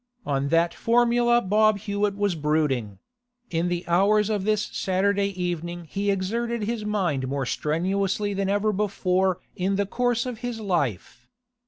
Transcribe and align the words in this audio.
On 0.25 0.47
that 0.47 0.73
formula 0.73 1.43
Bob 1.43 1.77
Hewett 1.77 2.17
was 2.17 2.33
brooding; 2.33 2.97
in 3.51 3.67
the 3.67 3.87
hours 3.87 4.31
of 4.31 4.45
this 4.45 4.63
Saturday 4.63 5.27
evening 5.39 5.83
he 5.83 6.09
exerted 6.09 6.63
his 6.63 6.83
mind 6.83 7.27
more 7.27 7.45
strenuously 7.45 8.33
than 8.33 8.49
ever 8.49 8.73
before 8.73 9.39
in 9.55 9.75
the 9.75 9.85
course 9.85 10.25
of 10.25 10.39
his 10.39 10.59
life. 10.59 11.27